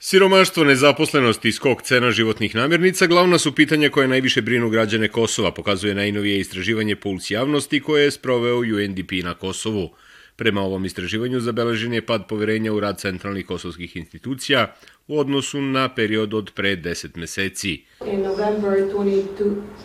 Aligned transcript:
Siromaštvo, 0.00 0.64
nezaposlenost 0.64 1.44
i 1.44 1.52
skok 1.52 1.82
cena 1.82 2.10
životnih 2.10 2.54
namirnica 2.54 3.06
glavna 3.06 3.38
su 3.38 3.54
pitanja 3.54 3.90
koje 3.90 4.08
najviše 4.08 4.42
brinu 4.42 4.70
građane 4.70 5.08
Kosova, 5.08 5.50
pokazuje 5.50 5.94
najnovije 5.94 6.38
istraživanje 6.38 6.96
Puls 6.96 7.30
javnosti 7.30 7.80
koje 7.80 8.04
je 8.04 8.10
sproveo 8.10 8.58
UNDP 8.58 9.12
na 9.24 9.34
Kosovu. 9.34 9.90
Prema 10.36 10.60
ovom 10.60 10.84
istraživanju 10.84 11.40
zabeležen 11.40 11.94
je 11.94 12.06
pad 12.06 12.26
poverenja 12.28 12.72
u 12.72 12.80
rad 12.80 13.00
centralnih 13.00 13.46
kosovskih 13.46 13.96
institucija 13.96 14.74
u 15.08 15.18
odnosu 15.18 15.60
na 15.60 15.94
period 15.94 16.34
od 16.34 16.52
pre 16.54 16.76
10 16.76 17.16
meseci. 17.16 17.82
In 18.06 18.22
November 18.22 18.72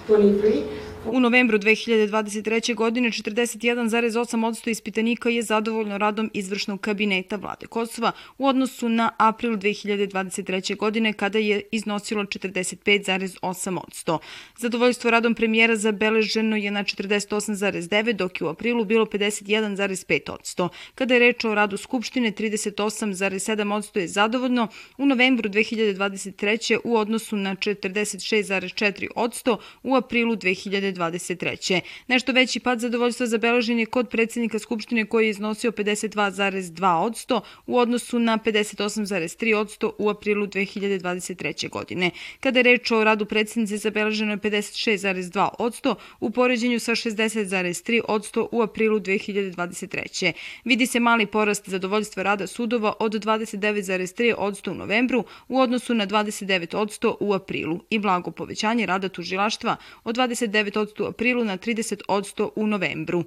2023, 0.08 0.62
U 1.06 1.20
novembru 1.20 1.58
2023. 1.58 2.76
godine 2.76 3.10
41,8% 3.10 4.70
ispitanika 4.70 5.30
je 5.30 5.42
zadovoljno 5.42 5.98
radom 5.98 6.32
izvršnog 6.34 6.82
kabineta 6.82 7.36
vlade 7.36 7.68
Kosova 7.68 8.12
u 8.38 8.48
odnosu 8.48 8.90
na 8.90 9.12
april 9.18 9.58
2023. 9.58 10.78
godine 10.78 11.14
kada 11.14 11.40
je 11.40 11.62
iznosilo 11.72 12.24
45,8%. 12.24 14.18
Zadovoljstvo 14.58 15.12
radom 15.12 15.36
premijera 15.36 15.76
zabeleženo 15.76 16.56
je 16.56 16.72
na 16.72 16.84
48,9, 16.84 18.14
dok 18.14 18.42
je 18.42 18.48
u 18.48 18.50
aprilu 18.50 18.86
bilo 18.86 19.06
51,5%. 19.06 20.70
Kada 20.96 21.14
je 21.14 21.20
reč 21.20 21.46
o 21.46 21.56
radu 21.56 21.78
Skupštine, 21.78 22.32
38,7% 22.32 24.00
je 24.00 24.08
zadovoljno 24.08 24.68
u 24.98 25.06
novembru 25.06 25.50
2023. 25.50 26.80
u 26.84 26.98
odnosu 26.98 27.36
na 27.36 27.56
46,4% 27.56 29.58
u 29.84 29.96
aprilu 29.96 30.36
2023. 30.36 30.93
2023. 30.94 31.82
Nešto 32.08 32.32
veći 32.32 32.60
pad 32.60 32.80
zadovoljstva 32.80 33.28
zabeležen 33.28 33.80
je 33.80 33.86
kod 33.86 34.10
predsednika 34.10 34.60
Skupštine 34.60 35.06
koji 35.06 35.26
je 35.26 35.30
iznosio 35.30 35.72
52,2% 35.72 37.42
u 37.66 37.78
odnosu 37.78 38.20
na 38.20 38.38
58,3% 38.38 39.92
u 39.98 40.10
aprilu 40.10 40.48
2023. 40.48 41.70
godine. 41.70 42.12
Kada 42.40 42.60
je 42.60 42.64
reč 42.64 42.92
o 42.92 43.04
radu 43.04 43.26
predsednice 43.26 43.78
zabeleženo 43.78 44.32
je 44.32 44.38
56,2% 44.38 45.96
u 46.20 46.30
poređenju 46.32 46.80
sa 46.80 46.92
60,3% 46.92 48.48
u 48.52 48.62
aprilu 48.62 49.00
2023. 49.00 50.32
Vidi 50.64 50.86
se 50.86 51.00
mali 51.00 51.26
porast 51.26 51.70
zadovoljstva 51.70 52.24
rada 52.24 52.48
sudova 52.48 52.94
od 53.00 53.12
29,3% 53.12 54.72
u 54.72 54.76
novembru 54.76 55.24
u 55.48 55.60
odnosu 55.60 55.94
na 55.94 56.08
29% 56.08 57.16
u 57.20 57.34
aprilu 57.34 57.80
i 57.90 58.00
blago 58.00 58.32
povećanje 58.32 58.86
rada 58.86 59.10
tužilaštva 59.10 59.76
od 60.04 60.18
29% 60.18 60.83
u 61.00 61.06
aprilu 61.06 61.46
na 61.46 61.58
30% 61.58 62.50
u 62.56 62.68
novembru. 62.68 63.24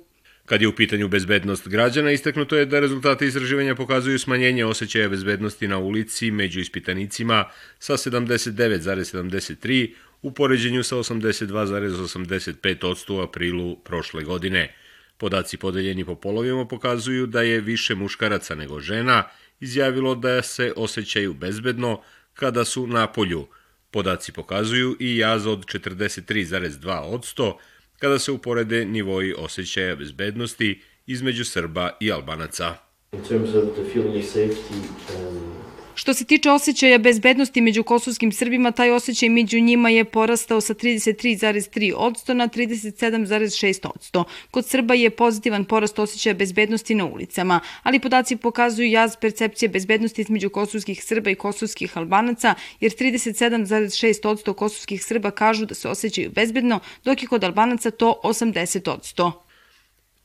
Kad 0.47 0.63
je 0.63 0.69
u 0.69 0.73
pitanju 0.73 1.09
bezbednost 1.09 1.69
građana, 1.69 2.13
istaknuto 2.13 2.57
je 2.57 2.67
da 2.67 2.81
rezultate 2.81 3.27
istraživanja 3.27 3.75
pokazuju 3.75 4.19
smanjenje 4.19 4.65
osjećaja 4.65 5.09
bezbednosti 5.09 5.69
na 5.69 5.79
ulici 5.79 6.31
među 6.31 6.61
ispitanicima 6.61 7.45
sa 7.79 7.97
79,73 7.97 9.93
u 10.23 10.33
poređenju 10.33 10.83
sa 10.83 10.97
82,85% 10.97 13.19
u 13.19 13.21
aprilu 13.21 13.77
prošle 13.77 14.25
godine. 14.25 14.75
Podaci 15.17 15.57
podeljeni 15.57 16.05
po 16.05 16.15
polovima 16.15 16.67
pokazuju 16.67 17.27
da 17.27 17.43
je 17.43 17.61
više 17.61 17.95
muškaraca 17.95 18.55
nego 18.55 18.81
žena 18.81 19.25
izjavilo 19.61 20.15
da 20.15 20.43
se 20.43 20.73
osjećaju 20.77 21.35
bezbedno 21.35 22.01
kada 22.35 22.65
su 22.65 22.87
na 22.87 23.07
polju, 23.07 23.47
Podaci 23.91 24.33
pokazuju 24.33 24.97
i 25.01 25.17
jaz 25.17 25.47
od 25.47 25.65
43,2% 25.65 27.53
kada 27.99 28.19
se 28.19 28.33
uporede 28.33 28.85
nivoji 28.85 29.35
osjećaja 29.39 29.97
bezbednosti 29.97 30.81
između 31.07 31.45
Srba 31.45 31.91
i 32.01 32.13
Albanaca. 32.13 32.75
In 33.13 33.23
terms 33.25 33.55
of 33.55 33.65
the 33.75 33.85
feeling 33.93 34.17
of 34.17 34.25
safety, 34.25 34.75
um, 35.19 35.66
Što 35.99 36.15
se 36.15 36.25
tiče 36.25 36.51
osjećaja 36.51 36.99
bezbednosti 36.99 37.61
među 37.61 37.83
kosovskim 37.83 38.33
Srbima, 38.33 38.71
taj 38.71 38.91
osjećaj 38.91 39.29
među 39.29 39.61
njima 39.61 39.91
je 39.91 40.05
porastao 40.05 40.61
sa 40.61 40.75
33,3% 40.75 42.33
na 42.33 42.49
37,6%. 42.49 44.25
Kod 44.51 44.67
Srba 44.67 44.95
je 44.95 45.11
pozitivan 45.11 45.65
porast 45.65 45.99
osjećaja 45.99 46.35
bezbednosti 46.35 46.95
na 46.95 47.05
ulicama, 47.05 47.61
ali 47.83 48.01
podaci 48.01 48.37
pokazuju 48.37 48.91
jaz 48.91 49.17
percepcije 49.21 49.69
bezbednosti 49.69 50.21
između 50.21 50.51
kosovskih 50.51 51.05
Srba 51.05 51.31
i 51.31 51.35
kosovskih 51.35 51.99
Albanaca, 51.99 52.55
jer 52.81 52.93
37,6% 52.93 54.55
kosovskih 54.55 55.05
Srba 55.05 55.31
kažu 55.31 55.67
da 55.67 55.75
se 55.75 55.89
osjećaju 55.89 56.31
bezbedno, 56.31 56.81
dok 57.05 57.23
je 57.23 57.29
kod 57.29 57.45
Albanaca 57.45 57.91
to 57.91 58.21
80%. 58.25 59.46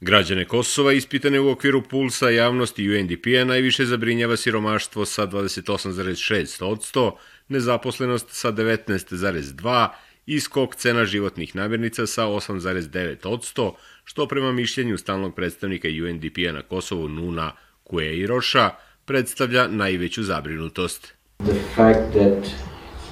Građane 0.01 0.45
Kosova 0.45 0.93
ispitane 0.93 1.39
u 1.39 1.49
okviru 1.49 1.81
pulsa 1.81 2.29
javnosti 2.29 2.89
UNDP-a 2.89 3.45
najviše 3.45 3.85
zabrinjava 3.85 4.37
siromaštvo 4.37 5.05
sa 5.05 5.27
28,6%, 5.27 7.11
nezaposlenost 7.47 8.27
sa 8.29 8.51
19,2% 8.51 9.89
i 10.25 10.39
skok 10.39 10.75
cena 10.75 11.05
životnih 11.05 11.55
namirnica 11.55 12.07
sa 12.07 12.25
8,9%, 12.25 13.73
što 14.03 14.27
prema 14.27 14.51
mišljenju 14.51 14.97
stalnog 14.97 15.35
predstavnika 15.35 15.87
UNDP-a 15.87 16.51
na 16.51 16.61
Kosovu 16.61 17.07
Nuna 17.07 17.51
Kueiroša 17.83 18.69
predstavlja 19.05 19.67
najveću 19.67 20.23
zabrinutost. 20.23 21.13
the 21.45 21.59
fact 21.75 22.13
that 22.13 22.45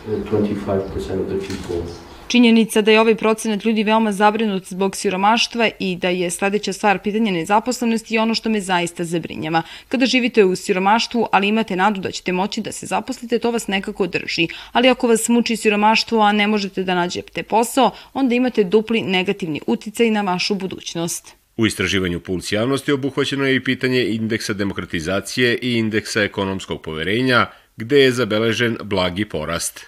uh, 0.08 0.32
25% 0.32 1.22
of 1.22 1.28
the 1.30 1.40
people 1.48 2.09
Činjenica 2.30 2.82
da 2.82 2.92
je 2.92 3.00
ovaj 3.00 3.16
procenat 3.16 3.66
ljudi 3.66 3.84
veoma 3.84 4.12
zabrinut 4.12 4.68
zbog 4.68 4.96
siromaštva 4.96 5.70
i 5.80 5.96
da 5.96 6.10
je 6.10 6.30
sledeća 6.30 6.74
stvar 6.74 7.00
pitanje 7.00 7.32
nezaposlenosti 7.32 8.18
ono 8.18 8.36
što 8.36 8.50
me 8.50 8.62
zaista 8.62 9.04
zabrinjava. 9.04 9.62
Kada 9.88 10.06
živite 10.06 10.46
u 10.46 10.56
siromaštvu, 10.56 11.28
ali 11.32 11.48
imate 11.48 11.76
nadu 11.76 12.02
da 12.02 12.12
ćete 12.12 12.32
moći 12.32 12.62
da 12.62 12.72
se 12.72 12.86
zaposlite, 12.86 13.40
to 13.40 13.52
vas 13.52 13.68
nekako 13.68 14.08
drži. 14.08 14.48
Ali 14.72 14.90
ako 14.90 15.08
vas 15.08 15.30
muči 15.30 15.56
siromaštvo, 15.56 16.22
a 16.22 16.32
ne 16.32 16.48
možete 16.48 16.84
da 16.84 16.96
nađete 16.96 17.44
posao, 17.44 17.92
onda 18.14 18.36
imate 18.36 18.64
dupli 18.64 19.02
negativni 19.02 19.62
uticaj 19.68 20.12
na 20.12 20.22
vašu 20.22 20.56
budućnost. 20.56 21.36
U 21.58 21.66
istraživanju 21.66 22.20
Puls 22.20 22.52
javnosti 22.52 22.92
obuhvaćeno 22.92 23.46
je 23.46 23.56
i 23.56 23.64
pitanje 23.64 24.06
indeksa 24.06 24.54
demokratizacije 24.54 25.58
i 25.62 25.74
indeksa 25.74 26.24
ekonomskog 26.24 26.82
poverenja, 26.82 27.48
gde 27.80 28.00
je 28.00 28.12
zabeležen 28.12 28.78
blagi 28.84 29.26
porast. 29.26 29.86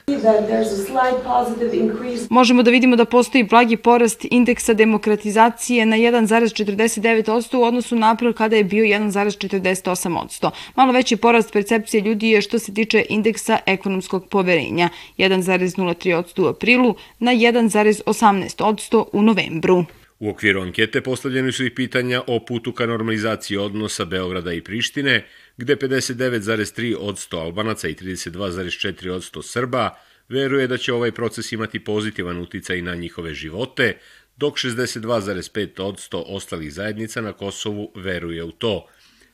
Možemo 2.30 2.64
da 2.64 2.72
vidimo 2.72 2.96
da 2.96 3.06
postoji 3.06 3.44
blagi 3.44 3.78
porast 3.78 4.26
indeksa 4.32 4.74
demokratizacije 4.74 5.86
na 5.86 5.98
1,49% 5.98 7.58
u 7.58 7.64
odnosu 7.64 7.96
na 7.96 8.12
april 8.12 8.34
kada 8.34 8.56
je 8.56 8.64
bio 8.64 8.86
1,48%. 8.86 10.50
Malo 10.76 10.92
veći 10.92 11.18
porast 11.18 11.54
percepcije 11.54 12.02
ljudi 12.02 12.30
je 12.30 12.42
što 12.42 12.60
se 12.60 12.74
tiče 12.74 13.06
indeksa 13.10 13.60
ekonomskog 13.66 14.28
poverenja 14.30 14.90
1,03% 15.18 16.42
u 16.42 16.48
aprilu 16.48 16.96
na 17.20 17.32
1,18% 17.32 19.06
u 19.14 19.22
novembru. 19.22 19.86
U 20.22 20.30
okviru 20.30 20.62
ankete 20.62 21.02
postavljeni 21.02 21.52
su 21.52 21.66
i 21.66 21.76
pitanja 21.76 22.22
o 22.28 22.40
putu 22.40 22.72
ka 22.72 22.86
normalizaciji 22.86 23.58
odnosa 23.58 24.06
Beograda 24.06 24.54
i 24.54 24.62
Prištine, 24.62 25.26
gde 25.62 25.76
59,3% 25.76 27.38
Albanaca 27.38 27.88
i 27.88 27.96
32,4% 27.96 29.44
Srba 29.44 29.96
veruje 30.30 30.68
da 30.68 30.78
će 30.78 30.94
ovaj 30.94 31.12
proces 31.12 31.52
imati 31.52 31.84
pozitivan 31.84 32.38
uticaj 32.38 32.82
na 32.82 32.96
njihove 32.96 33.34
živote, 33.34 33.98
dok 34.38 34.58
62,5% 34.58 36.24
ostalih 36.26 36.74
zajednica 36.74 37.22
na 37.22 37.34
Kosovu 37.34 37.92
veruje 37.96 38.44
u 38.44 38.52
to. 38.52 38.88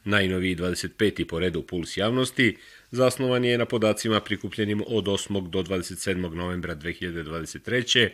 Najnoviji 0.03 0.55
25. 0.55 1.25
po 1.27 1.39
redu 1.39 1.61
puls 1.61 1.97
javnosti 1.97 2.57
zasnovan 2.91 3.45
je 3.45 3.57
na 3.57 3.65
podacima 3.65 4.19
prikupljenim 4.19 4.83
od 4.87 5.05
8. 5.05 5.49
do 5.49 5.63
27. 5.63 6.33
novembra 6.33 6.75
2023 6.75 8.09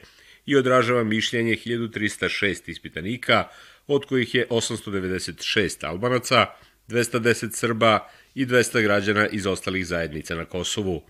i 0.46 0.56
odražava 0.56 1.04
mišljenje 1.04 1.56
1306 1.66 2.70
ispitanika, 2.70 3.48
od 3.88 4.06
kojih 4.06 4.36
je 4.36 4.48
896 4.50 5.86
Albanaca, 5.86 6.48
210 6.88 7.52
Srba 7.52 8.10
i 8.36 8.46
200 8.46 8.82
građana 8.82 9.28
iz 9.28 9.48
ostalih 9.48 9.86
zajednica 9.86 10.36
na 10.36 10.46
Kosovu. 10.46 11.04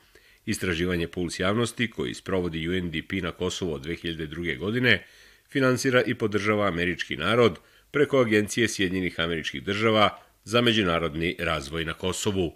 Istraživanje 0.45 1.07
Puls 1.07 1.39
javnosti, 1.39 1.89
koji 1.89 2.13
sprovodi 2.13 2.69
UNDP 2.69 3.11
na 3.11 3.31
Kosovu 3.31 3.73
od 3.73 3.85
2002. 3.85 4.57
godine, 4.57 5.05
finansira 5.49 6.03
i 6.05 6.13
podržava 6.13 6.67
američki 6.67 7.17
narod 7.17 7.59
preko 7.91 8.19
Agencije 8.19 8.67
Sjedinjenih 8.67 9.19
američkih 9.19 9.63
država 9.63 10.19
za 10.43 10.61
međunarodni 10.61 11.35
razvoj 11.39 11.85
na 11.85 11.93
Kosovu. 11.93 12.55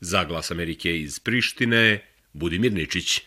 Za 0.00 0.24
glas 0.24 0.50
Amerike 0.50 1.00
iz 1.00 1.18
Prištine, 1.18 2.00
Budimir 2.32 2.72
Ničić. 2.72 3.22